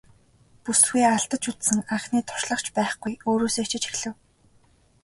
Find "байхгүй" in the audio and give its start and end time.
2.77-3.13